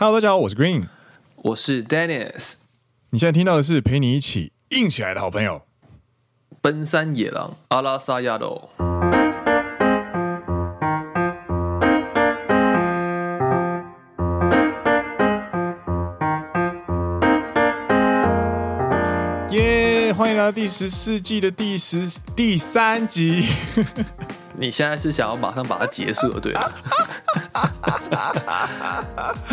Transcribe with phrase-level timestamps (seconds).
[0.00, 0.86] Hello，大家好，我是 Green，
[1.38, 2.52] 我是 Dennis。
[3.10, 5.62] 你现在听到的是陪你一起硬起来的好朋友——
[6.62, 8.70] 奔山野狼阿拉萨亚罗。
[19.50, 20.12] 耶！
[20.12, 23.48] 欢迎来到第十四季的第十第三集。
[24.60, 26.72] 你现在是想要马上把它结束了，对吧？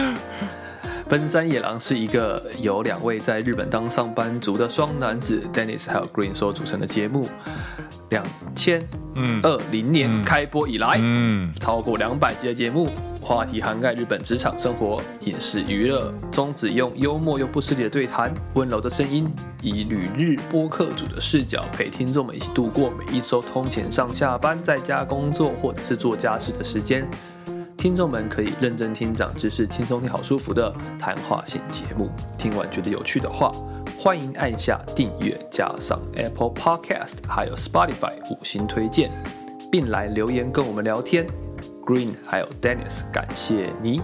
[1.08, 7.29] 奔山野狼是一个由两位在日本当上班族的双男子 Dennis 还有 Green 所组成的节目。
[8.10, 8.24] 两
[8.56, 8.82] 千
[9.43, 12.89] 二零年开播以来，嗯，超过两百集的节目，
[13.21, 19.28] 话题涵盖日本职场生活、影视娱乐，宗旨用幽默又不失礼的对谈、温柔的声音，
[19.62, 27.07] 以旅日播客主的视角陪听众们一起度过每一周通勤上下班、在家工作或者是做家事的时间。
[27.78, 32.09] 听众们可以认真听、长知识、轻松听、好舒服的谈话性节目。
[32.38, 33.52] 听完觉得有趣的话，
[34.00, 39.12] 欢迎按下订阅，加上 Apple Podcast，还有 Spotify 五星推荐，
[39.72, 41.28] 并来留言跟我们聊天。
[41.86, 44.02] Green 还有 Dennis，感谢你，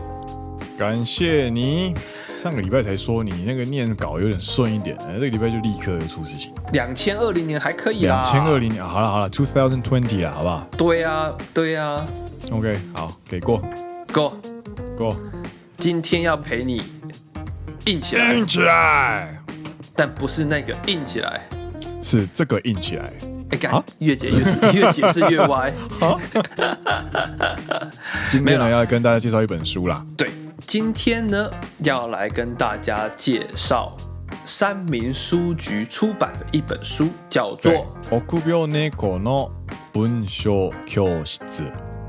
[0.77, 1.95] 感谢你。
[2.30, 6.53] 上个礼拜才说你那个念稿有点顺一点，哎这个礼拜就立刻出事情。
[6.73, 10.67] 两千二零年还可以啦，两千二零年好了好了，Two Thousand Twenty 了，好不好？
[10.77, 12.08] 对呀、啊、对呀、啊。
[12.50, 13.61] OK，好，给过，
[14.14, 14.38] 过，
[14.97, 15.16] 过。
[15.78, 16.83] 今天要陪你
[17.86, 19.38] 硬起来，硬起来，
[19.95, 21.42] 但不是那个硬起来，
[22.02, 23.06] 是这个硬起来。
[23.52, 25.73] 哎、欸，干，越解越是越解释越歪。
[26.00, 26.20] 好，
[28.30, 30.05] 今天呢要跟大家介绍一本书啦。
[30.16, 30.30] 对，
[30.67, 33.95] 今天呢要来跟大家介绍
[34.45, 37.72] 三民书局出版的一本书，叫做
[38.26, 39.50] 《臆病猫の
[39.94, 41.42] 文章教室》。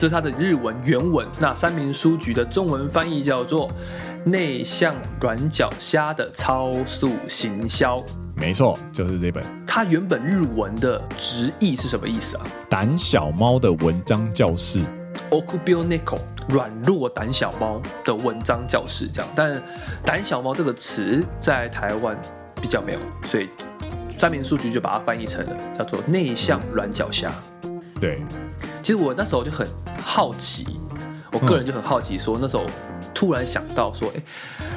[0.03, 3.70] 这是它的日文原文，那三民书局的中文翻译叫做
[4.27, 8.03] “内向软脚虾的超速行销”。
[8.34, 9.45] 没错，就是这本。
[9.64, 12.45] 它原本日文的直译是什么意思啊？
[12.68, 14.83] 胆小猫的文章教室。
[15.30, 16.18] Okubio Neko，，
[16.48, 19.30] 软弱胆小猫的文章教室，这样。
[19.36, 19.62] 但
[20.05, 22.20] 胆小猫这个词在台湾
[22.61, 22.98] 比较没有，
[23.29, 23.48] 所以
[24.18, 27.30] 三民书局就把它翻译成了叫做“内向软脚虾”。
[28.02, 28.20] 对。
[28.82, 29.66] 其实我那时候就很
[30.02, 30.66] 好奇，
[31.30, 32.66] 我个人就很好奇，说那时候
[33.14, 34.22] 突然想到说，哎，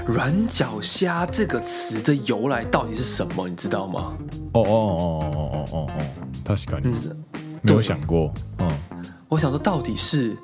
[0.05, 3.49] 软脚虾这个词的由来到底是什么？
[3.49, 4.15] 你知道吗？
[4.53, 6.03] 哦哦哦哦哦哦哦，
[6.45, 6.89] 确实感觉
[7.63, 8.31] 没有想过。
[8.59, 8.69] 嗯，
[9.27, 10.37] 我想说到底是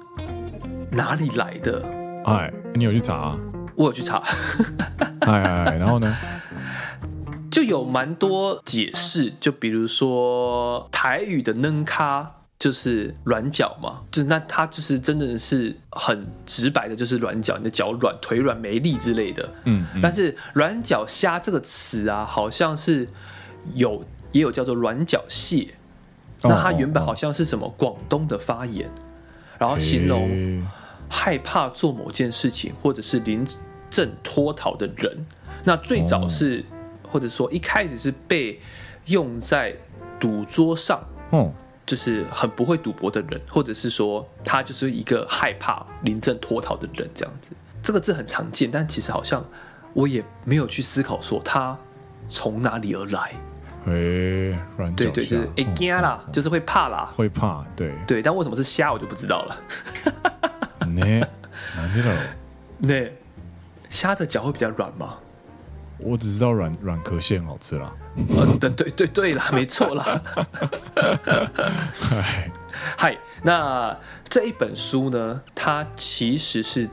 [0.92, 1.86] 哪里来的？
[2.26, 3.40] 哎，你有去查啊？
[3.76, 4.22] 我有去查。
[5.22, 6.18] 哎哎，然后呢？
[7.52, 12.32] 就有蛮多解释，就比如说台语的嫩咖。
[12.62, 19.50] 就是软脚嘛，就那他就是真的是很直白的，就是软脚，你的脚软、腿软、没力之类的。
[19.64, 23.10] 嗯，嗯，但是软脚虾这个词啊，好像是
[23.74, 25.74] 有也有叫做软脚蟹，
[26.44, 28.92] 那它原本好像是什么广东的发言，
[29.58, 30.64] 然后形容
[31.10, 33.44] 害怕做某件事情或者是临
[33.90, 35.26] 阵脱逃的人。
[35.64, 36.64] 那最早是
[37.10, 38.60] 或者说一开始是被
[39.08, 39.76] 用在
[40.20, 41.04] 赌桌上。
[41.32, 41.52] 哦。
[41.92, 47.52] 就是很不会赌博的人，或者是说他就是一个害怕临阵脱逃的人，这样子。
[47.84, 49.46] 这个字很常见，但其实好像
[49.92, 51.78] 我也没有去思考说他
[52.30, 53.34] 从哪里而来。
[53.88, 53.92] 哎，
[54.78, 58.22] 软脚虾，对对，就是哎惊啦，就是会怕啦，会怕，对对。
[58.22, 59.62] 但为什么是虾，我就不知道了。
[60.88, 61.20] 那
[61.76, 62.10] 难道
[62.78, 63.12] 那
[63.92, 65.18] 虾的脚会比较软吗？
[66.04, 67.94] 我只知道软软壳蟹好吃啦。
[68.36, 70.22] 呃，对对对对了， 没错啦。
[71.94, 72.52] 嗨
[72.98, 73.98] 嗨，那
[74.28, 76.90] 这一本书呢，它其实是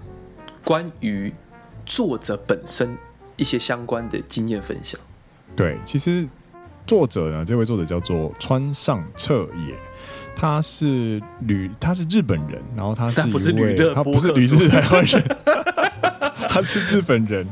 [0.64, 1.32] 关于
[1.84, 2.97] 作者本身
[3.36, 5.00] 一些相关的经验分享。
[5.56, 6.28] 对，其实
[6.86, 9.74] 作者呢，这位作者叫做川上彻也，
[10.36, 15.36] 他是旅，他是日本人，然后他是一位， 他不是旅日台湾人。
[16.48, 17.47] 他是日本人，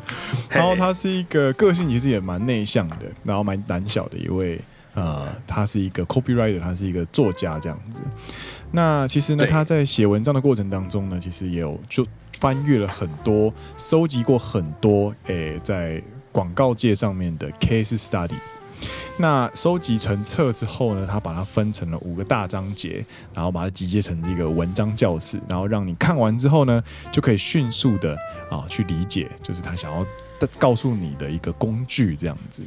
[0.51, 4.61] 然后他是一个个性其实也蛮内向的，然后蛮胆小的一位。
[4.95, 8.01] 呃，他是一个 copywriter，他是一个作家这样子。
[8.73, 12.03] 那其实呢，他在写文章的过程当中呢，其实也有就
[12.33, 16.03] 翻阅了很多，收集过很多，诶，在
[16.33, 18.37] 广告界上面的 case study。
[19.19, 23.05] 那收集成册之后呢，他把它分成了五个大章节，
[23.35, 26.83] 然后把它集结成一个文章教室，然后让你看完之后呢，
[27.13, 28.17] 就可以迅速的
[28.51, 30.07] 啊去理解，就是他想要
[30.59, 32.65] 告诉你的一个工具，这样子。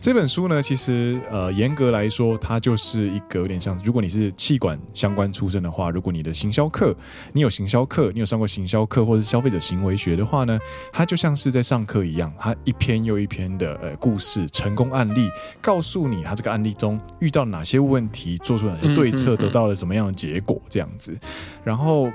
[0.00, 6.92] 这本书呢，其实呃，严格来说，它就是一个有点像，如果你是气管相关出身的话，如果你的行销课，
[7.32, 10.58] 你有行销课，你有上过行销课或者是消费者行为学的话呢，
[10.90, 15.30] 它就像是在上课一样，它一篇又一篇的呃故事、成功案例，
[15.60, 21.16] 告诉你他这个案例中遇到哪些问题，做出哪些对策，得到了什么样的结果，这样子，
[21.62, 22.10] 然后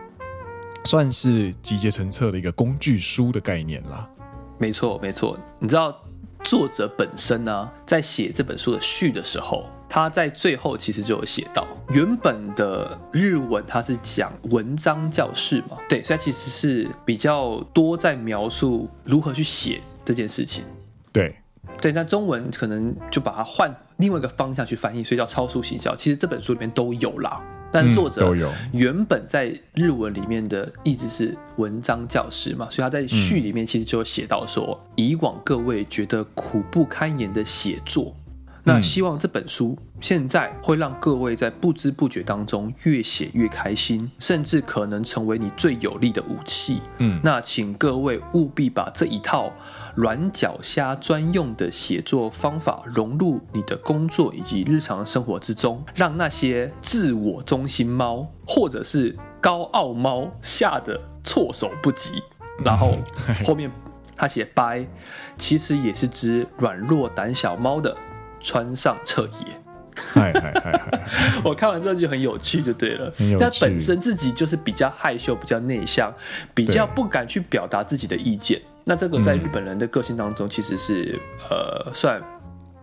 [0.83, 4.09] 算是集结成册的一个工具书的概念啦。
[4.57, 5.95] 没错，没错，你知道
[6.44, 20.63] 作者本身呢，在写这本书的序的时候，他在最后其实就有写到，原本的日文他是讲文章教室嘛，对，所以其实是比较多在描述如何去写这件事情。
[21.12, 21.36] 对，
[21.81, 25.95] 对，那中文可能就把它换另外一个方向去翻译，所以叫超速行销。
[25.95, 27.42] 其实这本书里面都有啦。
[27.72, 28.34] 但作者
[28.72, 38.16] 原本在日文里面的意思是文章教师嘛，所以他在序里面其实就有写到说，以往各位觉得苦不堪言的写作，
[38.64, 46.81] 那希望这本书现在会让各位在不知不觉当中越写越开心，甚至可能成为你最有力的武器。
[47.00, 49.52] 嗯，那请各位务必把这一套。
[49.98, 62.22] 软脚虾专用的写作方法融入你的工作以及日常生活之中，让那些自我中心猫或者是高傲猫吓得措手不及。
[62.64, 62.96] 然后
[63.44, 63.72] 后面
[64.16, 64.86] 他写掰，
[65.36, 67.98] 其实也是只软弱胆小猫的
[68.40, 69.60] 穿上彻也。
[69.96, 71.02] 嗨嗨嗨！
[71.44, 73.12] 我看完之后就很有趣，就对了。
[73.40, 76.14] 他本身自己就是比较害羞、比较内向、
[76.54, 78.62] 比较不敢去表达自己的意见。
[78.88, 81.19] 那这个在日本人的个性当中，其实是、
[81.50, 82.22] 嗯、呃算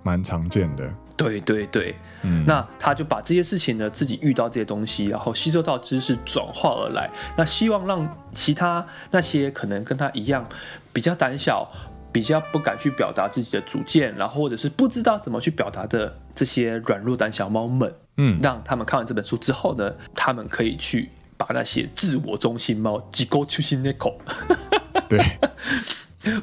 [0.02, 0.88] 蛮常见的。
[1.16, 7.08] 对对对，嗯，那他就把这些事情呢，自己遇到这些东西，然后吸收到知识转化而来。
[7.36, 10.44] 那希望让其他那些可能跟他一样
[10.92, 11.70] 比较胆小、
[12.10, 21.08] 比较不敢去表达自己的主见，然后或者是不知道怎么去表达的这些软弱胆小猫们，嗯，让他们看完这本书之后呢，他们可以去
[21.43, 24.19] 把那些自我中心猫自己出心那口。
[25.07, 25.19] 对，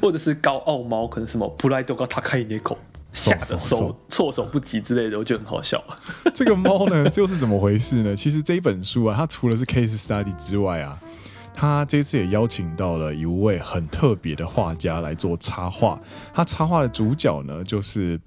[0.01, 2.77] 或者是高傲猫，可能什么普莱ドが高い猫，
[3.13, 5.83] 吓得手措手不及之类的，我觉得很好笑。
[6.33, 8.15] 这个猫呢，就是怎么回事呢？
[8.15, 10.99] 其实这一本书啊，它除了是 case study 之外啊，
[11.53, 15.99] 它这次也邀请到了一位很特别的画家来做插画。
[16.33, 18.19] 他插画的主角呢，就是。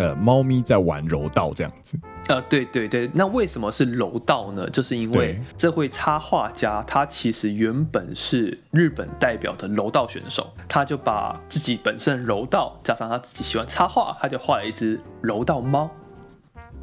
[0.00, 2.00] 呃，猫咪在玩柔道这样子。
[2.28, 4.66] 呃，对对对，那为什么是柔道呢？
[4.70, 15.90] 就是因为这位插画家他其实原本是日本代表的柔道选手，他就把自己本身柔道加上他自己喜欢插画，他就画了一只柔道猫。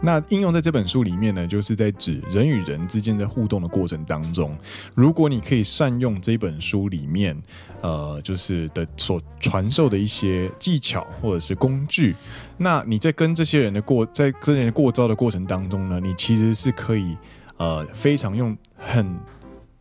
[0.01, 4.55] 那应用在这本书里面呢，就是在指人与人之间的互动的过程当中，
[4.93, 7.35] 如果你可以善用这本书里面，
[7.81, 12.15] 呃，就是的所传授的一些技巧或者是工具，
[12.57, 17.17] 那你在跟这些人的过，在跟人过招的过程当中呢，你其实是可以
[17.57, 19.17] 呃非常用很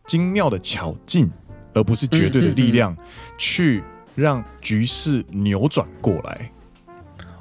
[0.05, 1.29] 精妙的巧劲，
[1.73, 2.95] 而不是绝对的力量，
[3.37, 3.83] 去
[4.15, 6.51] 让局势扭转过来。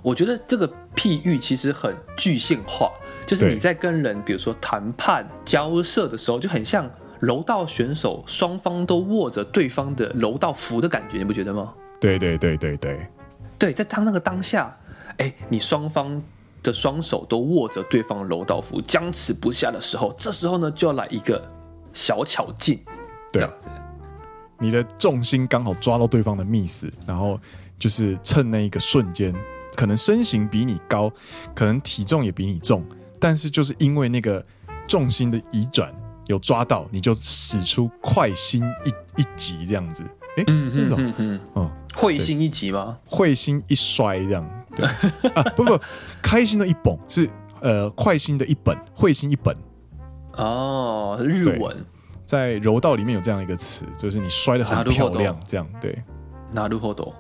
[0.02, 2.90] 我觉得这个譬喻其实很具象化，
[3.26, 6.90] 就是你在跟人，比如说谈判交涉的时候，就很像
[7.20, 11.72] 柔道选手双方都握着对方的柔道服的感觉，你不觉得吗？
[12.00, 13.06] 对对对对对，
[13.58, 14.74] 对，在当那个当下，
[15.18, 16.20] 哎，你双方
[16.62, 21.42] 的双手都握着对方的柔道服，僵持不下的时候，这时候呢就要来一个
[21.92, 22.82] 小巧劲，
[23.32, 23.68] 这样子，
[24.58, 27.38] 你的重心刚好抓到对方的 miss，然后
[27.78, 29.34] 就是趁那一个瞬间。
[29.75, 31.11] 可能身形比你高，
[31.55, 32.85] 可能体重也比你重，
[33.19, 34.45] 但是就是因为那个
[34.87, 35.93] 重心的移转
[36.27, 40.03] 有抓到，你就使出快心一一击这样子。
[40.37, 42.97] 哎、欸，嗯嗯嗯嗯，哦，会心一击吗？
[43.05, 44.85] 会心一摔这样，对
[45.35, 45.79] 啊，不不，
[46.21, 49.55] 开心的一本是呃，快心的一本，会心一本。
[50.37, 51.85] 哦，日文
[52.25, 56.01] 在柔道里面有这样一个词，就是你摔得很漂亮，这样对。
[56.55, 57.13] なるほど。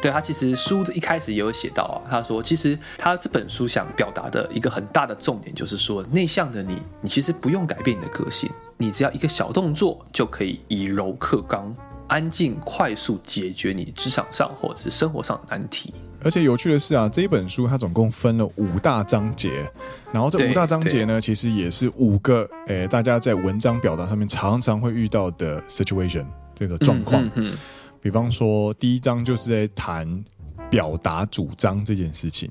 [0.00, 11.74] 对，他其实书的一开始也有写到啊，他说其实他这本书想表达的一个很大的重点就是说，内向的你，你其实不用改变你的个性，你只要一个小动作就可以以柔克刚，
[12.08, 15.92] 安静快速解决你职场上或者是生活上的难题。
[16.22, 19.70] 而且有趣的是啊，这一本书它总共分了五大章节，
[20.12, 27.22] 然后这五大章节呢，其实也是五个诶，大家在文章表达上面常常会遇到的 situation 这个状况。
[27.24, 27.58] 嗯嗯嗯
[28.00, 30.24] 比方说，第一章就是在谈
[30.70, 32.50] 表达主张这件事情。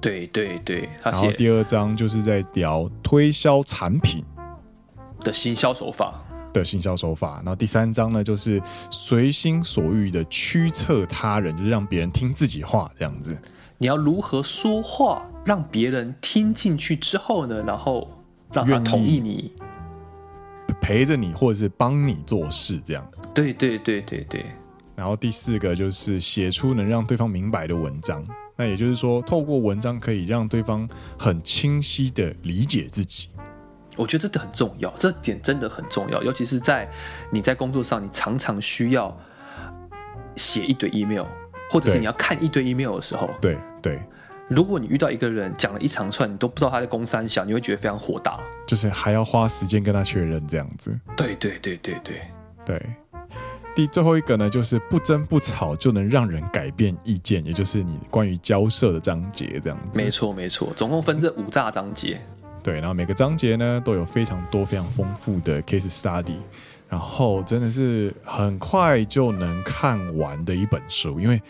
[0.00, 4.24] 对对对，然后第二章就是在聊推销产品
[5.20, 6.14] 的行销手法。
[6.52, 7.36] 的行销手法。
[7.36, 13.40] 然后第三章呢，就是随心所欲的驱策他人，就是让别人听自己话这样子。
[13.78, 17.62] 你要如何说话，让别人听进去之后呢？
[17.66, 18.08] 然后
[18.52, 19.52] 让他同意你，
[20.82, 23.10] 陪着你，或者是帮你做事这样。
[23.32, 24.44] 对对对对对。
[24.96, 28.26] 然后第四个就是写出能让对方明白的文章。
[28.56, 30.86] 那也就是说，透过文章可以让对方
[31.18, 33.28] 很清晰的理解自己。
[33.96, 36.90] 我觉得这点很重要，这点真的很重要，尤其是在
[37.30, 39.16] 你在工作上，你常常需要
[40.36, 41.26] 写一堆 email，
[41.70, 44.00] 或者是你要看一堆 email 的时候，对对。
[44.48, 50.98] 如果你遇到一个人讲了一长串，你都不知道他在攻三小，你会觉得非常火大，就是还要花时间跟他确认这样子。
[51.16, 52.20] 对对对对对
[52.64, 52.82] 对。
[53.74, 59.98] 第最后一个呢，就是不争不吵就能让人改变意见，也就是你关于交涉的章节这样子。
[59.98, 62.20] 没错没错，总共分这五大章节。
[62.62, 66.36] 对，然后每个章节呢都有非常多非常丰富的 case study，
[66.86, 71.18] 然后真的是很快就能看完的一本书。
[71.18, 71.40] 因为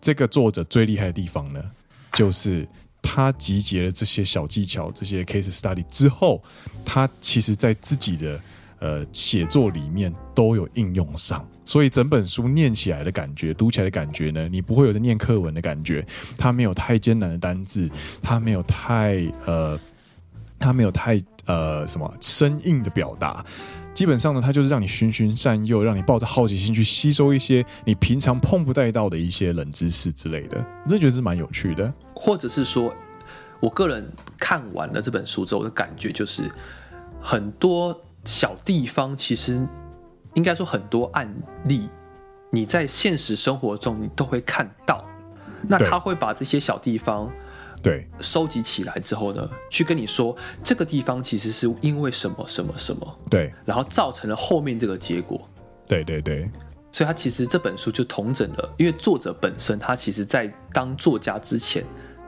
[0.00, 1.62] 这个作者最厉害的地方呢，
[2.12, 2.66] 就是
[3.02, 6.42] 他集结了这些小技巧、这些 case study 之后，
[6.84, 8.40] 他其实在自己的
[8.78, 11.46] 呃写作里面都有应用上。
[11.64, 16.04] 所以整本书念起来的感觉，读起来的感觉呢，你不会有在念课文的感觉。
[16.36, 17.88] 它没有太艰难的单字，
[18.20, 19.78] 它没有太呃，
[20.58, 23.44] 它没有太呃什么生硬的表达。
[23.92, 30.58] 基本上呢，它就是让你循循善诱，让你抱着好奇心去吸收一些你平常碰不带到的一些冷知识之类的。
[30.84, 31.92] 我真的觉得是蛮有趣的。
[32.14, 32.94] 或者是说，
[33.60, 36.50] 我个人看完了这本书之后的感觉，就是
[37.20, 39.66] 很多小地方其实。
[40.34, 41.28] 应该说很多案
[41.64, 41.88] 例，
[42.52, 45.04] 你在现实生活中你都会看到。
[45.62, 47.28] 那他会把这些小地方
[47.82, 55.48] 对收集起来之后呢，去跟你说这个地方其实是因为什么什么什么对，然后造成了后面这个结果。
[55.86, 56.50] 对对对，
[56.92, 61.84] 所以他其实这本书就同整了，因为作者本身他其实在当作家之前，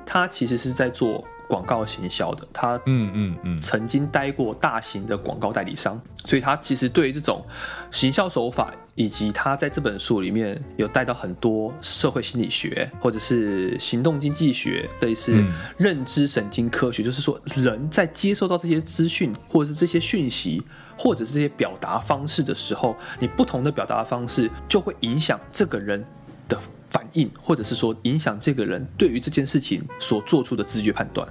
[0.06, 1.24] 他其实是在做。
[1.48, 7.44] 广告行销的他，嗯嗯嗯，曾经待过大型的广告代理商，所以他其实对于这种
[7.90, 15.44] 行销手法，以及他在这本书里面有带到很多社会心理学，或者是行动经济学，类似
[15.76, 20.62] 认知神经科学，就是说人在接受到这些资讯，或者是这些讯息，
[20.96, 26.02] 或者是这些表达方式的时候，你不同的表达方式就会影响这个人
[26.48, 26.58] 的。
[26.92, 31.26] 反应，或者是说影响这个人对于这件事情所做出的直觉判断。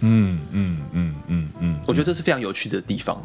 [0.00, 3.22] 嗯嗯嗯嗯嗯，我觉得这是非常有趣的地方。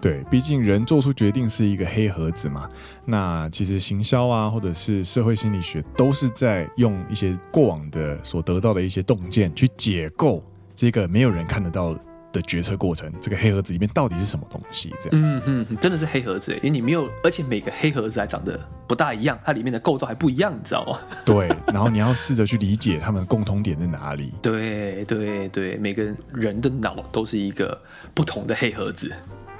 [0.00, 2.68] 对，毕竟人做出决定是一个黑盒子嘛。
[3.04, 11.96] 那其实行销啊，或者是社会心理学，都是在用一些过往的所得到的一些洞见去解构这个没有人看得到
[12.32, 12.42] 的。
[12.42, 14.92] 决策过程，这个黑盒子里面到底是什么东西？
[15.00, 20.98] 这样，嗯嗯，真的是黑盒子，因为你没有，而且每个黑盒子还长得不大一样，它里面的构造还不一样，你知道吗？
[21.24, 24.34] 对，然后你要试着去理解它们的共同点在哪里。
[24.42, 27.80] 对对对，每个人的脑都是一个
[28.12, 29.10] 不同的黑盒子。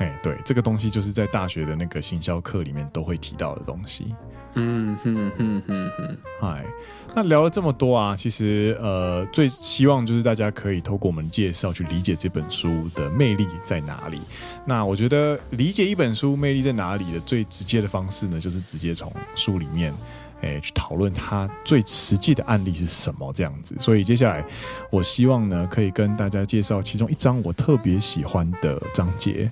[0.02, 4.12] 哎，对，这个东西就是在大学的那个行销课里面都会提到的东西。
[4.54, 6.66] 嗯哼哼哼哼，嗨，
[7.14, 14.20] 那聊了这么多啊，其实呃，最希望就是大家可以透过我们介绍去理解这本书的魅力在哪里。
[14.66, 19.94] 那我觉得理解一本书魅力在哪里的最直接的方式呢，就是直接从书里面
[20.40, 23.76] 诶去讨论它最实际的案例是什么这样子。
[23.78, 24.44] 所以接下来
[24.90, 29.50] 我希望呢，可以跟大家介绍其中一章我特别喜欢的章节。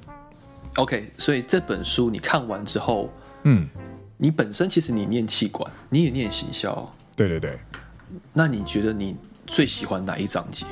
[0.76, 3.10] OK，所以这本书你看完之后，
[3.44, 3.68] 嗯。
[4.22, 6.86] 你本身其实你念气管，你也念行销，
[7.16, 7.58] 对对对。
[8.34, 10.66] 那你觉得你最喜欢哪一章节？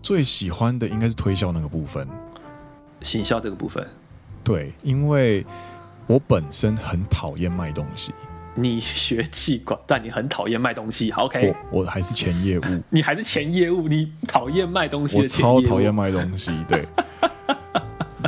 [0.00, 2.06] 最喜欢的应该是推销那个部分，
[3.02, 3.84] 行销这个部分。
[4.44, 5.44] 对，因为
[6.06, 8.14] 我本身很讨厌卖东西。
[8.54, 11.10] 你学气管，但你很讨厌卖东西。
[11.10, 16.52] 好，OK，我我还是前业务， 你还是前业务，你讨厌卖东西，我超讨厌卖东西。
[16.68, 16.86] 对，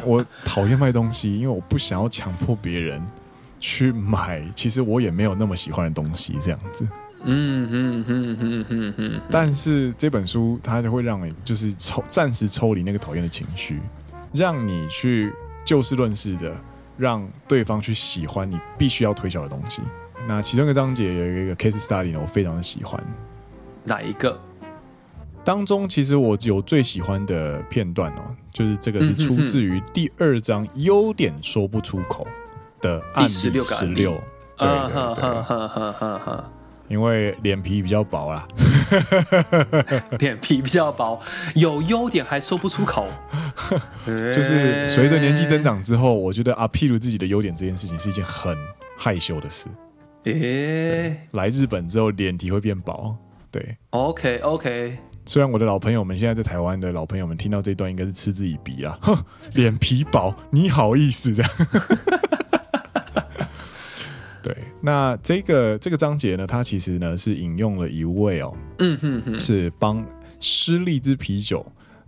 [0.04, 3.00] 我讨厌卖东西，因为我不想要强迫别人。
[3.60, 6.86] 去买，其实我也没有那么喜欢的东西，这样子。
[7.24, 9.20] 嗯嗯嗯嗯嗯嗯。
[9.32, 13.80] 但是这本书它就会让你就是抽暂时抽离那个讨厌的情绪，
[14.32, 15.32] 让你去
[15.64, 16.54] 就事论事的
[16.96, 19.82] 让对方去喜欢你必须要推销的东西。
[20.28, 23.02] 那其中一个章节有一个 case study 呢，我非常的喜欢。
[23.82, 24.40] 哪一个？
[25.48, 32.28] 当中其实我有最喜欢的片段哦，就是这个是出自于第二章优点说不出口。
[32.82, 33.62] 的案例十六，
[34.56, 36.44] 对对对，
[36.86, 38.46] 因为脸皮比较薄啦，
[40.20, 41.18] 脸皮比较薄，
[41.54, 43.08] 有优点还说不出口。
[44.06, 48.54] 就是随着年纪增长之后，我觉得啊，披露自己的优点这件事情是一件很
[48.98, 49.68] 害羞的事。
[50.24, 53.16] 诶，来日本之后脸皮会变薄。
[53.50, 54.98] 对，OK OK。
[55.28, 59.14] 虽然我的老朋友们现在在台湾的老朋友们听到这段应该是嗤之以鼻啊，哼，
[59.52, 61.50] 脸皮薄，你好意思这样？
[64.42, 70.02] 对，那这个这个章节呢，它其实呢是引用了一位哦，嗯哼哼，是帮
[70.40, 71.62] 施利兹啤酒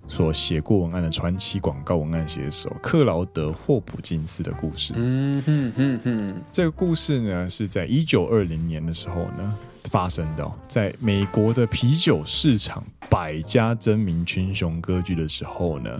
[0.08, 4.94] 所写过文案的传奇广告文案写手克劳德霍普金斯的故事。
[4.96, 9.58] 嗯哼哼哼，这个故事呢是在一九二零年的时候呢
[9.90, 15.90] 发生的，哦，在美国的啤酒市场百家争鸣、群雄割据的时候呢。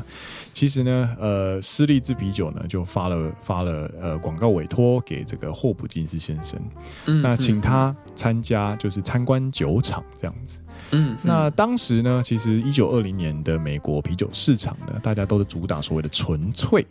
[0.53, 6.61] 其实呢，呃，施利兹啤酒呢就发了发了呃广告委托给这个霍普金斯先生，
[7.07, 16.85] 嗯，那请他参加就是参观酒厂这样子，嗯，那当时呢，其实一九二零年的美国啤酒市场呢，大家都是主打所谓的纯粹，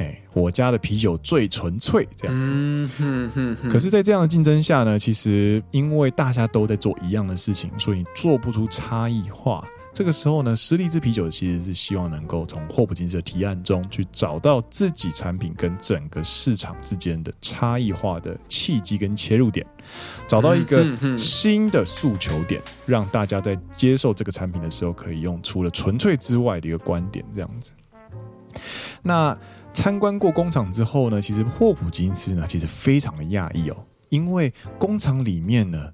[0.00, 3.68] 哎，我家的啤酒最纯粹这样子，嗯哼哼哼。
[3.68, 9.62] 可是，在这样的竞争下呢，其实因为大家都在做一样的事情，所以你做不出差异化。
[9.92, 19.66] 这个时候呢，施利兹啤酒其实是希望能够从霍普金斯的提案中去找到自己产品跟整个市场之间的差异化的契机跟切入点，
[20.26, 20.86] 找到一个
[21.18, 27.72] 新的诉求点，让大家在接受这个产品的时候，可以用除了纯粹之外的一个观点，这样子。
[29.02, 29.36] 那
[29.72, 33.76] 参观过工厂之后呢，其实霍普金斯呢，其实非常的讶异哦，
[34.08, 35.90] 因为工厂里面呢。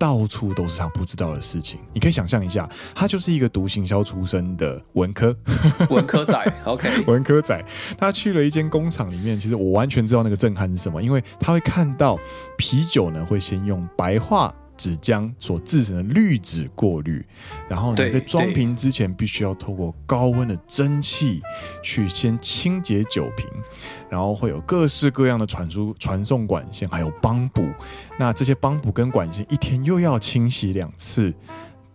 [0.00, 1.80] 到处都是他不知道的事情。
[1.92, 5.36] 你可以想象一下，他就是一个读行销出身的文科，
[5.90, 6.40] 文科仔。
[6.64, 7.60] OK， 文科仔，
[7.98, 12.16] 他去了一间工厂里面，其实我完全知道那个震撼是什么，因为他会看到
[12.56, 14.54] 啤酒呢，会先用白化。
[14.78, 17.22] 纸浆所制成的滤纸过滤，
[17.68, 21.42] 然后你在装瓶之前必须要透过高温的蒸汽
[21.82, 23.46] 去先清洁酒瓶，
[24.08, 27.68] 然后会有各式各样的传输传送管线，还有帮补。
[28.16, 31.34] 那这些帮补跟管线一天又要清洗两次，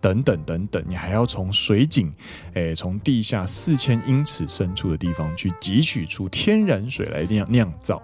[0.02, 2.12] 等等等等，你还要从水井，
[2.54, 8.04] 诶，从地下四千英尺深处的地方去汲取出天然水来酿酿造。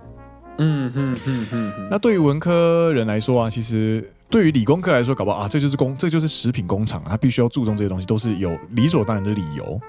[0.57, 1.87] 嗯哼哼哼。
[1.91, 4.09] 那对于文科人来说啊，其实。
[4.29, 9.79] 对于理工科来说，搞不好啊，这就是工，这就是食品工厂，他必须要注重这些东西，都是有理所当然的理由。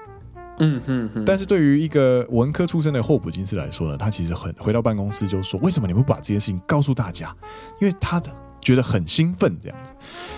[0.57, 1.23] 嗯哼哼。
[1.23, 7.35] 但是对于一个文科出身的霍普金斯来说呢，他其实很回到办公室就说：“为什么你们不把这件事情告诉大家？”
[7.79, 9.93] 因为他的觉得很兴奋这样子。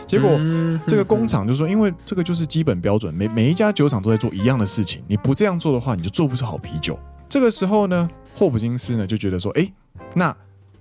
[0.05, 0.37] 结果
[0.85, 9.71] 这个工厂就说：“因为这个就是基本标准，每每一家酒厂都在做一样的事情，你不这样做的话，你就做不出好啤酒。”这个时候呢，霍普金斯呢就觉得说：“哎，
[10.13, 10.35] 那。”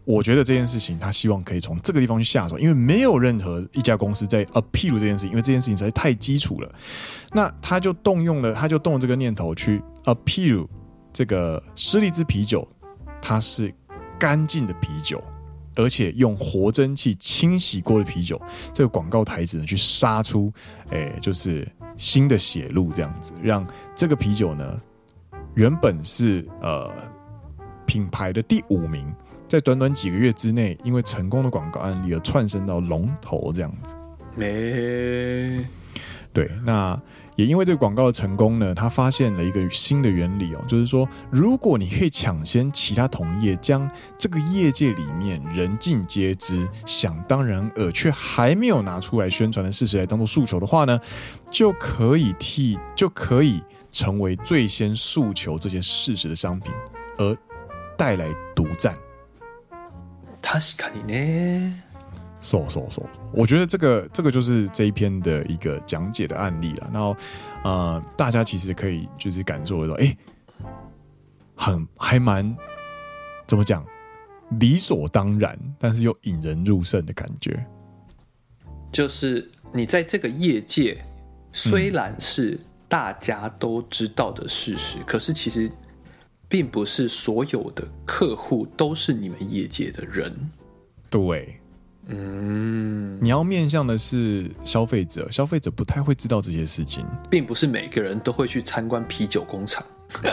[0.05, 6.75] 我觉得这件事情，他希望可以从这个地方去下手，因为没有任何一家公司在 appeal 这件事情，因为这件事情实在太基础了。
[7.33, 10.67] 那他就动用了，他就动了这个念头去 appeal
[11.12, 12.67] 这个施利兹啤酒，
[13.21, 13.73] 它是
[14.19, 15.23] 干净的啤酒，
[15.77, 18.41] 而且用活蒸汽清洗过的啤酒。
[18.75, 20.53] 这个广告台词呢，去杀出，
[20.91, 24.81] 诶，就是新的血路，这样子，让这个啤酒呢，
[25.55, 26.91] 原本是呃
[27.87, 29.07] 品牌的第五名。
[29.53, 33.95] 在短短几个月之内，因为成功的广告案例而窜升到龙头这样子。
[34.35, 35.62] 没
[36.33, 36.99] 对，那
[37.37, 43.87] 也因为这个广告的成功呢，他发现了一个新的原理哦，就是说，如果你可以抢先其他同业将
[44.17, 50.99] 这个业界里面人尽皆知、想当然而却还没有拿出来宣传的事实来当做诉求的话呢，
[51.51, 56.73] 就可以替就可以成为最先诉求这些事实的商品，
[57.19, 57.37] 而
[57.99, 58.97] 带来独占。
[60.42, 61.74] 确かにね，
[62.40, 66.90] 说说说，我觉得这个这个就是这一篇的一个讲解的案例了。
[66.94, 67.18] 然后，
[67.63, 70.16] 呃，大家其实可以就是感受得到，哎，
[71.56, 72.56] 很还蛮
[73.46, 73.86] 怎么讲，
[74.52, 77.66] 理所当然，但是又引人入胜的感觉。
[78.92, 81.04] 就是你在这个业界，
[81.52, 85.70] 虽然是大家都知道的事实，嗯、可是其实。
[86.53, 90.31] 并不是所有的客户都是你们业界的人，
[91.09, 91.59] 对，
[92.09, 99.83] 嗯，你要面向的是消费者，消费者不太会知道这些事情，并不是每个人都会去参观啤酒工厂，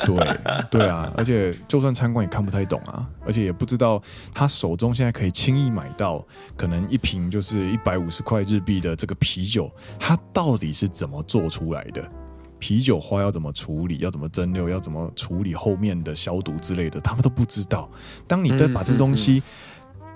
[0.05, 0.37] 对，
[0.69, 4.01] 对啊，而且就算参观也看不太懂啊，而且也不知道
[4.33, 6.27] 他手中现在可以轻易买到
[6.57, 12.11] 可能一瓶就是一百五十块日币的这个啤酒，它到底是怎么做出来的？
[12.59, 17.89] 啤酒花要怎么处理，要怎么蒸馏，要怎么处理后面的消毒之类的，他们都不知道。
[18.27, 19.41] 当你在把这东西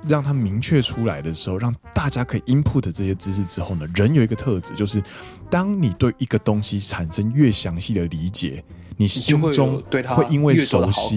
[0.08, 5.02] 让它明确出来的时候，让大家可以 input 这些知识之后呢，人有一个特质，就是
[5.50, 8.64] 当你对一个东西产生越详细的理解，
[8.98, 11.16] 你心中会因为熟悉，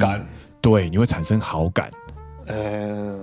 [0.61, 1.91] 对，你会产生好感。
[2.47, 3.19] 嗯。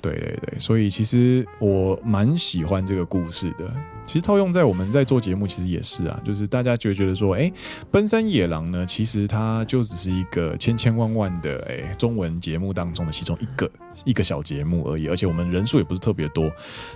[0.00, 3.72] 对对对，所以其实我蛮喜欢这个故事的。
[4.06, 7.50] 其实套用在我们在做节目，其实也是啊，就是大家就觉得说，哎，
[7.90, 13.70] 奔山野狼呢，其实它就只是一个千千万万的哎中文节目当中的其中一个
[14.04, 16.50] 一个小节目而已，而且我们人数也不是特别多。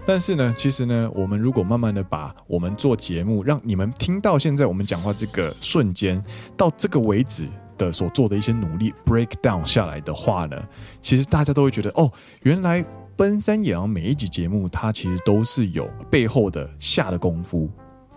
[0.07, 6.23] 但是呢，其实呢，我们如果慢慢的把我们做节目，让你们听到现在我们讲话这个瞬间
[6.57, 7.49] 到这个为止。
[7.79, 10.61] 的所做的一些努力 break down 下来的话呢，
[11.01, 12.11] 其实大家都会觉得哦，
[12.43, 12.85] 原来
[13.19, 17.69] 奔山野狼每一集节目它其实都是有背后的下的功夫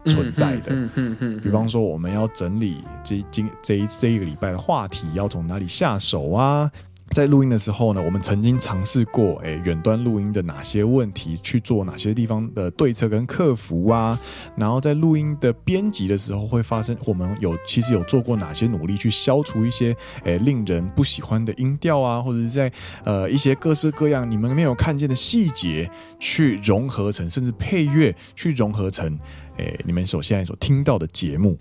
[0.05, 0.65] 存在的。
[0.69, 1.39] 嗯嗯嗯。
[1.39, 6.71] 比方说，我们要整理这今这一这一个礼拜的话题，要从哪里下手啊？
[7.13, 14.17] 在录音的时候呢，我们曾经尝试过，哎，远端录音的哪些问题去做哪些地方的对策跟克服啊？
[14.55, 19.93] 然后在录音的编辑的时候会发生，我们有其实有做过哪些努力去消除一些，
[20.23, 22.71] 哎，令人不喜欢的音调啊，或者是在
[23.03, 29.19] 呃一些各式各样你们没有看见的细节去融合成，甚至配乐去融合成，
[29.57, 31.59] 哎，你们所现在所听到的节目。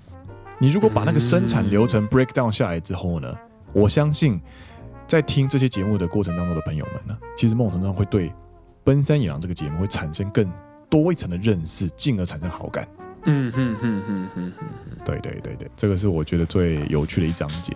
[0.60, 3.34] 你如果把那个生产流程 break down 下来之后呢，
[3.72, 4.40] 我相信。
[5.10, 8.30] 在听这些节目的过程当中的朋友们呢，其实某种程度上会对
[8.84, 10.48] 《奔山野狼》这个节目会产生更
[10.88, 12.86] 多一层的认识，进而产生好感。
[13.24, 14.64] 嗯哼哼哼哼哼，
[15.04, 17.74] 对对对对，这个是我觉得最有趣的一章节。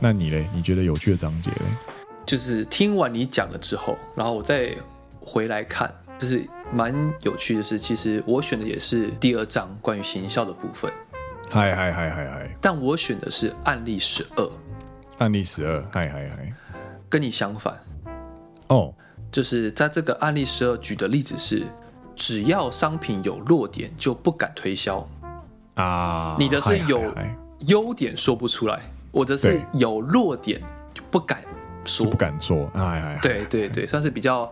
[0.00, 0.44] 那你嘞？
[0.52, 1.66] 你觉得有趣的章节嘞？
[2.26, 4.74] 就是听完你讲了之后，然后我再
[5.20, 6.92] 回来看，就是蛮
[7.22, 10.92] 有趣的是，其实我选的也是第二章关于行销的部分。
[11.48, 12.56] 嗨嗨嗨嗨嗨！
[12.60, 14.50] 但我选的是案例十二。
[15.18, 16.52] 案例十二，嗨嗨嗨！
[17.12, 17.78] 跟你相反，
[18.68, 18.94] 哦，
[19.30, 21.66] 就是在这个案例十二举的例子是，
[22.16, 25.06] 只要商品有弱点就不敢推销
[25.74, 26.34] 啊。
[26.38, 27.14] 你的是有
[27.66, 30.58] 优点说不出来，我的是有弱点
[30.94, 31.44] 就不敢
[31.84, 32.66] 说，不敢说。
[32.72, 34.50] 哎哎，对对对，算是比较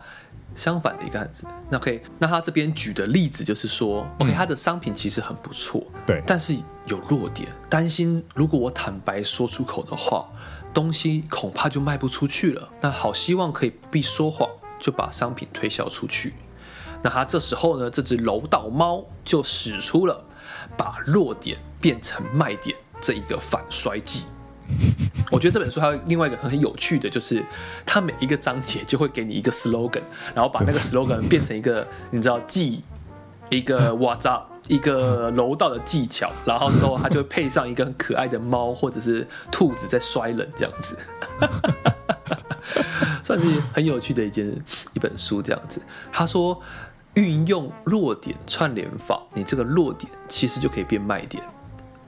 [0.54, 1.46] 相反的一个案子。
[1.70, 10.28] 那可以，那他这边举的例子就是说，OK，他的商品其实很不错，对，但是有弱点，担心如果我坦白说出口的话。
[10.72, 12.70] 东西恐怕就卖不出去了。
[12.80, 16.35] 那好，希望可以不必说谎，就把商品推销出去。
[17.02, 20.24] 那他这时候呢，这只楼道猫就使出了
[20.76, 24.24] 把弱点变成卖点这一个反衰技。
[25.33, 27.44] 我觉得这本书还有另外一个很有趣的，就是
[27.87, 30.02] 它每一个章节就会给你一个 slogan，
[30.35, 32.83] 然后把那个 slogan 变成一个你知道记
[33.48, 34.42] 一个 WhatsApp。
[34.70, 40.96] 一个柔道的技巧，然后之后他就会配上一个很可爱的猫或者是兔子在摔人这样子，
[43.24, 44.48] 算是很有趣的一件
[44.92, 45.83] 一本书这样子。
[46.12, 46.62] 他说，
[47.14, 51.42] 运用弱点串联法，你这个弱点其实就可以变卖点。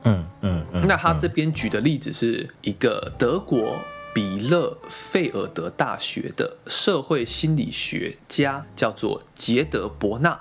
[0.04, 0.86] 嗯嗯嗯。
[0.86, 3.76] 那他这边举的例子是一个德国
[4.14, 10.40] 比勒费尔德大学的社会心理学家，叫做杰德伯纳。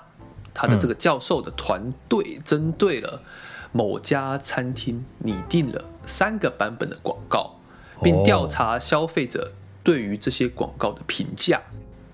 [0.54, 3.22] 他的这个教授的团队针对了
[3.72, 7.58] 某家餐厅拟定了三个版本的广告，
[8.02, 11.60] 并调查消费者对于这些广告的评价。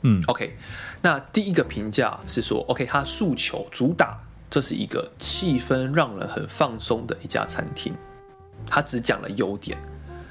[0.02, 0.56] 嗯，OK，
[1.02, 7.92] 那第一个评价是说，OK，他诉求主打这是一个气氛让人很放松的一家餐厅，
[8.64, 9.76] 他只讲了优点。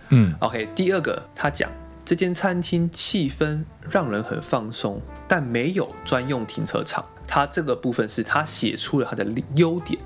[0.10, 1.70] 嗯，OK，第二个他讲
[2.06, 7.04] 这间餐厅气氛让人很放松，但没有专用停车场。
[7.28, 10.00] 他这个部分是他写出了他的优点，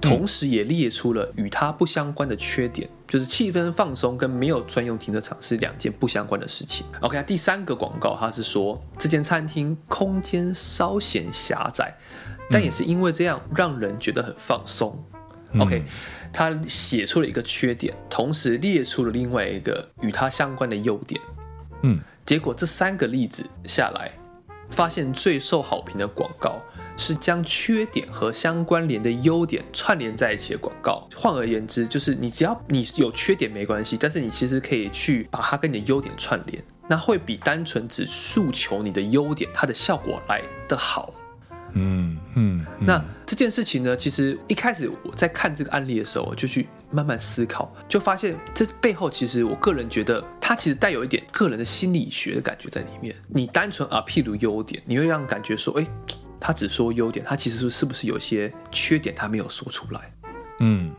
[0.00, 6.84] 同时也列出了与他不相关的缺点，就是气氛放松跟没有专用停车场是两件不相关的事情。
[7.02, 11.94] OK，第三个广告他是说这间餐厅空间稍显狭窄，
[12.50, 14.98] 但也是因为这样让人觉得很放松。
[15.58, 15.84] OK，
[16.32, 21.20] 他写出了一个缺点，同时列出了另外一个与他相关的优点。
[21.82, 24.10] 嗯，结果这三个例子下来。
[24.72, 26.60] 发现最受好评的广告
[26.96, 31.06] 是将缺点和相关联的优点串联在一起的广告。
[31.14, 41.12] 换而言之，就是你只要你有缺点没关系，但是你其实可以去把它跟你的优点串联，那会比单纯只诉求你的优点，它的效果来得好。
[41.74, 53.14] 嗯嗯，那这件事情呢，其实一开始我在看这个案例的时候，我就去慢慢思考，就发现这背后其实我个人觉得，它其实带有一点个人的心理学的感觉在里面。
[53.28, 55.86] 你单纯啊，譬如优点，你会让感觉说，哎，
[56.38, 60.12] 他只说优点，他其实是不是有些缺点他没有说出来？
[60.60, 60.90] 嗯，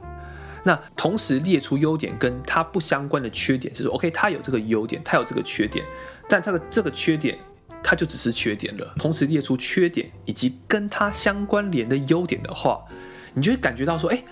[0.63, 5.85] 那同时列出优点跟他不相关的缺点，就是说，OK，他有这个优点，他有这个缺点，
[6.27, 7.37] 但他的这个缺点。
[7.82, 8.94] 他 它就只是缺点了。
[8.98, 12.84] 同时列出缺点以及跟它相关联的优点的话，
[13.32, 14.22] 你就会感觉到说，哎，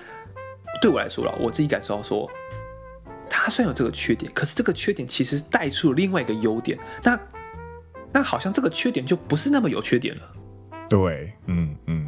[0.83, 2.31] 对我来说了，我自己感受到说，
[3.31, 6.79] 它虽然有这个缺点，可是这个缺点其实带出了另外一个优点。
[7.03, 7.19] 那
[8.13, 10.23] 那好像这个缺点就不是那么有缺点了。
[10.91, 12.07] 对，嗯嗯，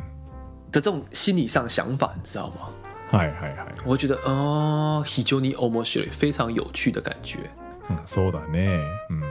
[0.71, 2.69] 的这种心理上想法，你知道吗？
[3.09, 3.75] 嗨嗨嗨！
[3.87, 7.39] 我觉得哦，非常に面白い，非常有趣的感觉。
[7.89, 8.85] 嗯，そうだね。
[9.09, 9.23] 嗯，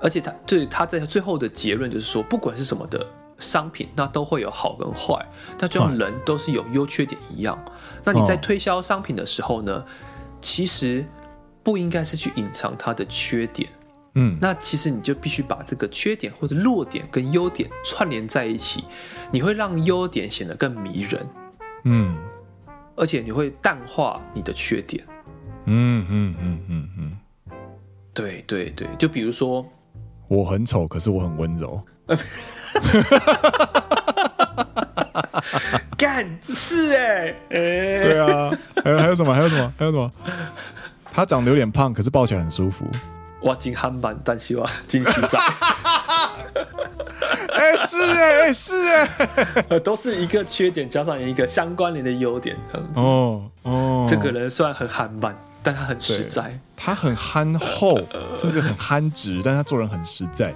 [0.00, 3.06] 而且他对他在最后的结论就是说，不管是什么的
[3.38, 5.26] 商品，那都会有好跟坏，
[5.58, 7.62] 那就像人都是有优缺点一样。
[8.04, 9.86] 那你在推销商品的时候呢，哦、
[10.40, 11.04] 其实
[11.62, 13.68] 不应该是去隐藏它的缺点。
[14.14, 18.84] 嗯，那其实你就必须把这个缺点或者弱点跟优点串联在一起，
[19.32, 21.28] 你会让优点显得更迷人。
[21.84, 22.16] 嗯。
[22.96, 25.04] 而且你会淡化你的缺点，
[25.64, 27.18] 嗯嗯嗯嗯嗯，
[28.14, 29.66] 对对对，就比如说
[30.28, 31.82] 我很丑，可是我很温柔，
[35.96, 38.50] 干是哎哎，对啊，
[38.82, 39.34] 还有还有什么？
[39.34, 39.72] 还有什么？
[39.78, 40.10] 还有什么？
[41.10, 42.84] 他长得有点胖，可是抱起来很舒服。
[43.42, 45.38] 哇，金憨板，但希望金西仔。
[47.54, 49.08] 哎、欸，是哎、欸，哎、欸、是哎、
[49.70, 53.00] 欸，都是一个缺点加上一个相关联的优点，这样子。
[53.00, 56.56] 哦哦，这个人虽然很憨慢，但他很实在。
[56.76, 57.98] 他很憨厚，
[58.38, 60.54] 甚至很憨直，但他做人很实在。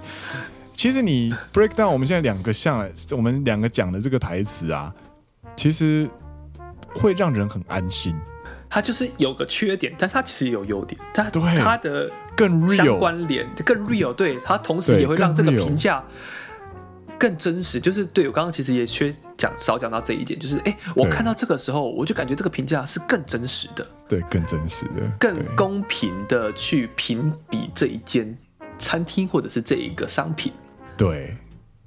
[0.73, 4.93] 其实你 break down 我们现在两个像，我们两个讲的这个台词啊，
[5.57, 6.07] 其实
[6.95, 8.15] 会让人很安心。
[8.69, 11.01] 他就是有个缺点，但他其实也有优点。
[11.13, 16.03] 他对他的更 real 相关联更 real，对他同时也会让这个评价。
[17.19, 28.37] 更真实，就是对我刚刚其实也缺讲少讲到这一点，就是哎，我看到这个时候，我就感觉这个评价是更真实的，对，更真实的，更公平的去评比这一间
[28.77, 30.53] 餐厅或者是这一个商品。
[30.95, 31.35] 对，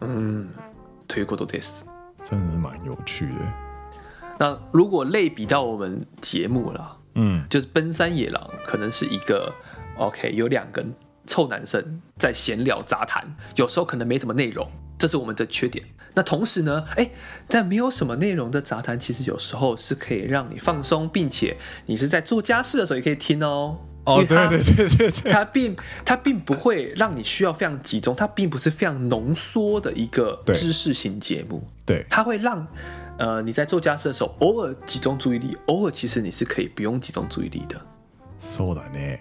[0.00, 0.50] 嗯，
[1.08, 1.84] 推过多特斯，
[2.22, 3.52] 真的是蛮有趣的。
[4.38, 9.52] 那如果类比到我们节目了，嗯，就是奔山野狼可能是一个
[9.96, 10.84] OK，有两个
[11.25, 14.69] 臭男生在闲聊杂谈，有时候可能没什么内容。
[14.97, 15.85] 这是我们的缺点。
[16.15, 17.11] 那同时呢，哎，
[17.47, 23.77] 在没有什么内容的杂谈，其实有时候是可以让你放松，并且你是在做家事的时候也可以听哦。
[24.05, 31.61] 哦，对对对对对，它并它并不会让你需要非常集中，它并不是非常浓缩的一个知识型节目。
[31.85, 32.65] 对，它会让
[33.19, 37.79] 呃你在做家事的时候偶尔集中注意力，偶尔其实你是可以不用集中注意力的。
[38.41, 39.19] そうだね，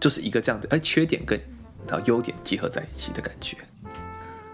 [0.00, 1.40] 就是一个这样的，哎，缺点跟
[1.88, 3.56] 然后优点结合在一起的感觉。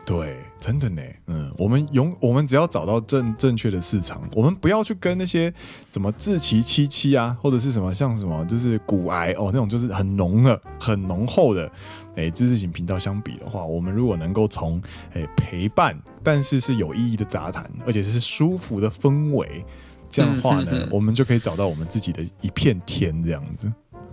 [0.04, 5.52] 对，真的呢，嗯，我们永我们只要找到正正确的市场，我们不要去跟那些
[5.90, 11.70] 怎么志祺七七啊，或者是什么像什么就是骨癌哦那种就是很浓的、很浓厚的
[12.16, 19.64] 诶知识型频道相比的话，我们如果能够从诶陪伴，但是是有意义的杂谈，而且是舒服的氛围，
[20.10, 23.72] 这样的话呢，嗯、哼哼我们就可以找到我们自己的一片天这样子。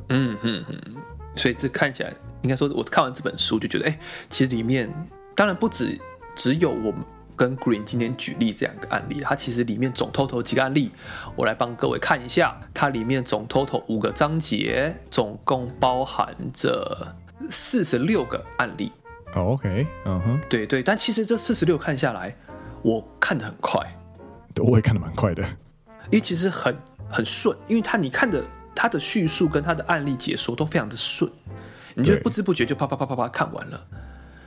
[0.09, 0.95] 嗯嗯嗯，
[1.35, 4.89] 所以这看起来应该说，我看完这本书就觉得，哎，其实里面。
[5.35, 5.97] 当然不止
[6.35, 6.95] 只有我们
[7.33, 10.91] 跟 Green 今天举例这两个案例，它其实里面总 total 几个案例，
[11.37, 12.59] 我来帮各位看一下。
[12.73, 17.15] 它里面总 total 五个章节，总共包含着
[17.49, 18.91] 四十六个案例。
[19.33, 20.83] Oh, OK，嗯哼，对对。
[20.83, 22.35] 但其实这四十六看下来，
[22.81, 23.79] 我看的很快，
[24.57, 25.41] 我也看的蛮快的，
[26.07, 26.75] 因为其实很
[27.09, 28.43] 很顺，因为它你看的
[28.81, 31.29] 它的叙述跟他的案例解说都非常的顺，
[31.95, 33.85] 你就不知不觉就啪啪啪啪啪看完了。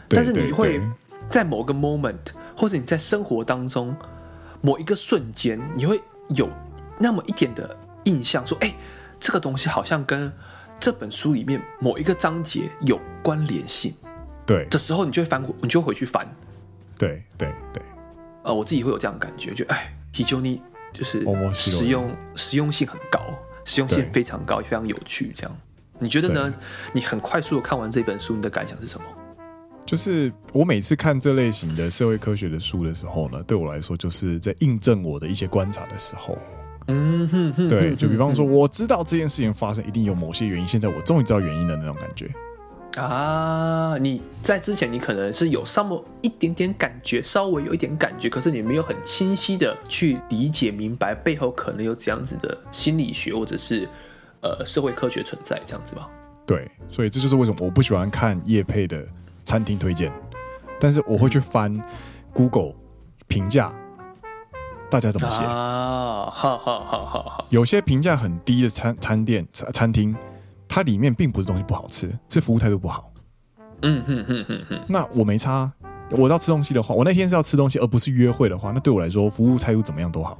[0.08, 0.80] 但是你会
[1.28, 2.16] 在某个 moment，
[2.56, 3.94] 或者你在生活当中
[4.62, 6.48] 某一个瞬间，你会有
[6.98, 8.74] 那么一点的印象，说：“哎，
[9.20, 10.32] 这个东西好像跟
[10.80, 13.94] 这本书里面某一个章节有关联性。”
[14.46, 16.26] 对的时候，你就会翻，你就会回去翻。
[16.96, 17.82] 对对对，
[18.44, 20.62] 呃，我自己会有这样的感觉，就哎，非常に
[20.94, 23.20] 就是实用，实用性很高，
[23.64, 25.32] 实用性非常高，也非常有趣。
[25.34, 25.56] 这样，
[25.98, 26.52] 你觉得呢？
[26.92, 29.04] 你很快速的看完这本书，你的感想是什么？
[29.84, 36.38] 就是我每次看这类型的社会科学的书的时候呢，对我来说就是在印证我的一些观察的时候。
[36.88, 42.28] 嗯哼哼，对，就比方说，我知道这件事情发生一定有某些原因，现在我终于知道原因的那种感觉。
[42.96, 53.88] 啊，你在之前你可能是有稍微一点点感觉，稍微有一点感觉，可是你没有很清晰的去理解明白背后可能有这样子的心理学或者是
[54.40, 56.08] 呃社会科学存在这样子吧？
[56.46, 59.04] 对，所以这就是为什么我不喜欢看叶配的。
[59.44, 60.10] 餐厅推荐，
[60.78, 61.76] 但是我会去翻
[62.32, 62.74] Google
[63.26, 63.74] 评价，
[64.88, 66.30] 大家怎么写啊？
[66.32, 70.14] 好好好好好，有些评价很低的餐餐店餐厅，
[70.74, 73.12] 它里面并不是东西不好吃，是服务态度不好。
[73.82, 74.80] 嗯哼哼哼哼。
[74.88, 75.70] 那我没差，
[76.12, 80.38] 我要吃东西的话，我那天是要吃东西，而不是约会的话，那对我来说，服务态度怎么样都好。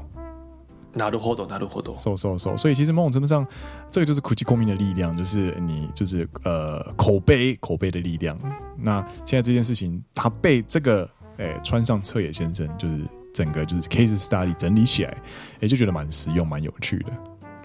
[0.95, 2.57] 拿入活动，拿入活动，收收收。
[2.57, 3.47] 所以其实某种程度上，
[3.91, 8.39] 这个就是苦气公民的力量，就是你就是呃口碑口碑的力量。
[8.79, 13.01] 那现在这件事情，他被这个诶川上彻野先生，就是
[13.35, 15.15] 整个就是 case study 整理起来，
[15.61, 17.13] 也就觉得蛮实用、蛮有趣的。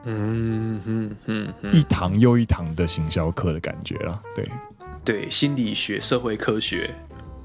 [0.06, 4.50] 嗯哼哼，一堂又一堂的行销课的感觉啦，对
[5.04, 6.94] 对，心理学、社会科学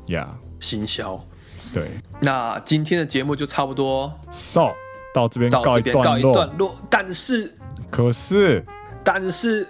[0.07, 1.25] 呀行销，
[1.73, 1.91] 对。
[2.21, 4.71] 那今天的节目就差不多，so
[5.15, 6.77] 到这边告一段落，段落。
[6.89, 7.53] 但是，
[7.91, 8.65] 可是，
[9.05, 9.67] 但是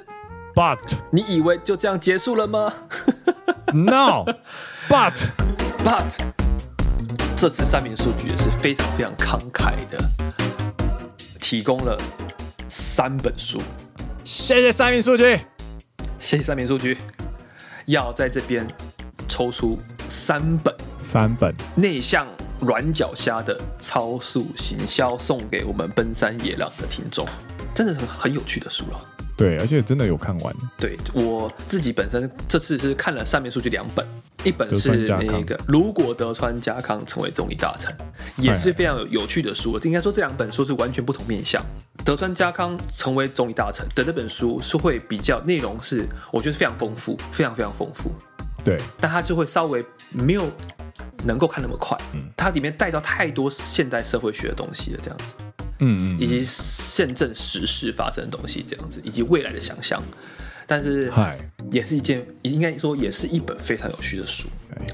[0.54, 0.78] ，but，
[1.10, 2.72] 你以为就这样结束了吗？
[3.72, 5.28] No，but，but，
[7.36, 9.98] 这次三名数据也是非常非常慷慨的，
[11.40, 11.98] 提供了。
[12.74, 13.60] 三本书，
[14.24, 15.38] 谢谢三名数据，
[16.18, 16.96] 谢谢三名数据，
[17.84, 18.66] 要在这边
[19.28, 20.74] 抽出三本。
[20.98, 21.54] 三本。
[21.74, 22.26] 内向
[22.60, 27.28] 软脚虾的超速行销送给我们奔山野狼的听众，
[27.74, 29.04] 真的是很有趣的书了。
[29.36, 30.54] 对，而且真的有看完。
[30.78, 34.06] 对，我自己本身这次是看了上面数据两本，
[34.44, 37.94] 一本是那个如果德川家康成为综艺大臣，
[38.38, 39.78] 也是非常有有趣的书。
[39.80, 41.62] 应该说这两本书是完全不同面向。
[42.04, 48.10] 德川家康成为总理大臣的那本书是会比较内容是我觉得非常丰富，非常非常丰富。
[48.64, 50.50] 对，但它就会稍微没有
[51.24, 55.24] 能够看那么快，嗯，它里面带到太多现代社会学的东西了，这样子。
[55.78, 60.02] 嗯嗯，以及现正时事发生的东西这样子，以及未来的想象，
[60.66, 61.12] 但是
[61.70, 64.48] 也是一件应该说也是一本非常有趣的书。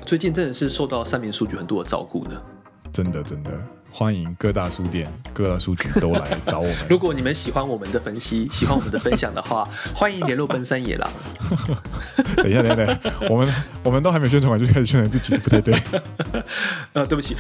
[0.07, 2.43] 最近真的是受到三明数据很多的照顾呢，
[2.93, 3.51] 真的真的。
[3.91, 6.77] 欢迎各大书店、各大书局都来找我们。
[6.89, 11.11] 如果你们喜欢我们的分析、喜欢我们的分享的话， 欢迎联络奔山野狼。
[12.37, 12.99] 等一下，等一下，等一下，
[13.29, 15.75] 我们我们都还没宣传完就开始宣传自己，不太对。
[16.93, 17.37] 呃，对不起，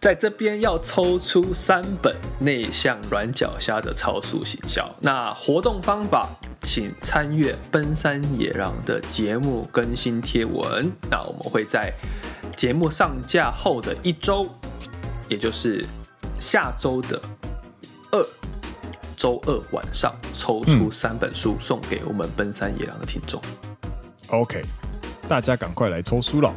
[0.00, 4.94] 在这边要抽出三本内向软脚虾的超速行销。
[5.00, 6.28] 那活动方法，
[6.60, 10.92] 请参阅奔山野狼的节目更新贴文。
[11.10, 11.92] 那我们会在
[12.56, 14.46] 节目上架后的一周。
[15.28, 15.84] 也就是
[16.40, 17.20] 下周的
[18.12, 18.26] 二
[19.16, 23.40] 周二晚上抽出三本书送给我们奔山野狼的听众。
[24.28, 24.62] OK，
[25.28, 26.54] 大家赶快来抽书了。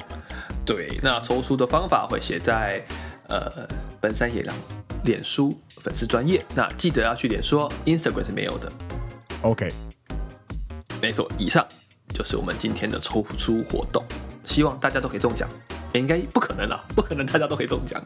[0.66, 2.84] 对，那抽书的方法会写在
[3.28, 3.68] 呃
[4.00, 4.56] 奔山野狼
[5.04, 8.72] 脸书粉丝专页，那记得要去脸书，Instagram 是没有的。
[9.42, 9.72] OK，
[11.02, 11.66] 没错，以上
[12.14, 14.04] 就是我们今天的抽书活动，
[14.50, 15.48] 希望大家都可以中奖。
[15.94, 18.04] 应该不可能了，不可能大家都可以中奖。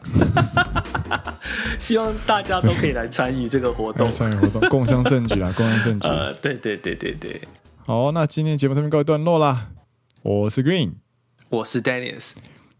[1.78, 6.06] 希望大家都可以来参与这个活动，参与活动，共襄盛举啊， 共襄盛举。
[6.06, 7.40] 呃，对对对对对。
[7.86, 9.68] 好，那今天节目这边告一段落啦。
[10.22, 10.92] 我是 Green，
[11.48, 12.32] 我是 Dennis。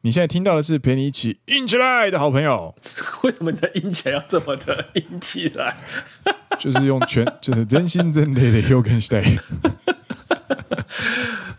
[0.03, 2.75] 你现在听到的是陪你一起硬起来的好朋友。
[3.25, 5.77] 为什么你的硬起来要这么的硬起来？
[6.59, 9.39] 就是用全，就是真心真意的 Yogan Stay。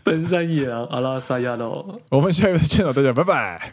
[0.06, 1.98] 奔山野狼，阿拉萨亚喽！
[2.10, 3.72] 我们下一次见到，大家拜拜。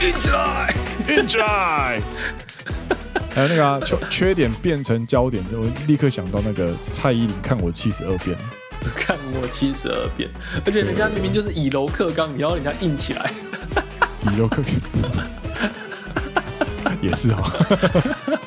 [0.00, 0.74] 硬起来，
[1.08, 2.02] 硬起来！
[3.32, 8.36] 还有那个、啊、缺缺点变成焦点，我立刻想到那个蔡依林看我七十二变，
[8.96, 10.28] 看我七十二变，
[10.66, 13.30] 而且人家明明就是以柔克刚，你要人家硬起来，
[14.32, 14.74] 以柔克刚。
[17.00, 17.52] 也是哈。